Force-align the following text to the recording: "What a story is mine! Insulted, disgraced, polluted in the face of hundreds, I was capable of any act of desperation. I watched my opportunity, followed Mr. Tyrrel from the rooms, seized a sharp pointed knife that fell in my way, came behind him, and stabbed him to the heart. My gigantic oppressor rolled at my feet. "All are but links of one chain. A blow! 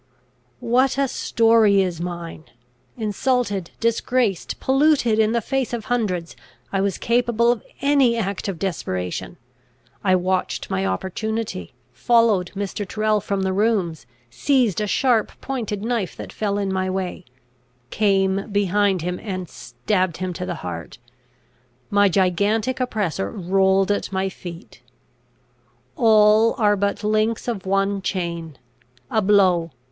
"What 0.61 0.97
a 0.97 1.07
story 1.07 1.83
is 1.83 2.01
mine! 2.01 2.45
Insulted, 2.97 3.69
disgraced, 3.79 4.59
polluted 4.59 5.19
in 5.19 5.31
the 5.31 5.43
face 5.43 5.73
of 5.73 5.85
hundreds, 5.85 6.35
I 6.73 6.81
was 6.81 6.97
capable 6.97 7.51
of 7.51 7.63
any 7.81 8.17
act 8.17 8.47
of 8.47 8.57
desperation. 8.57 9.37
I 10.03 10.15
watched 10.15 10.71
my 10.71 10.87
opportunity, 10.87 11.73
followed 11.93 12.49
Mr. 12.55 12.83
Tyrrel 12.83 13.21
from 13.21 13.43
the 13.43 13.53
rooms, 13.53 14.07
seized 14.31 14.81
a 14.81 14.87
sharp 14.87 15.33
pointed 15.39 15.83
knife 15.83 16.15
that 16.15 16.33
fell 16.33 16.57
in 16.57 16.73
my 16.73 16.89
way, 16.89 17.23
came 17.91 18.49
behind 18.51 19.03
him, 19.03 19.19
and 19.21 19.47
stabbed 19.47 20.17
him 20.17 20.33
to 20.33 20.47
the 20.47 20.55
heart. 20.65 20.97
My 21.91 22.09
gigantic 22.09 22.79
oppressor 22.79 23.29
rolled 23.29 23.91
at 23.91 24.11
my 24.11 24.29
feet. 24.29 24.81
"All 25.95 26.55
are 26.57 26.75
but 26.75 27.03
links 27.03 27.47
of 27.47 27.67
one 27.67 28.01
chain. 28.01 28.57
A 29.11 29.21
blow! 29.21 29.69